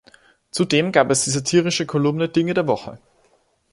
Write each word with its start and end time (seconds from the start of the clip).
Zudem 0.49 0.91
gab 0.91 1.11
es 1.11 1.25
die 1.25 1.29
satirische 1.29 1.85
Kolumne 1.85 2.27
„Dinge 2.27 2.55
der 2.55 2.65
Woche“. 2.65 2.97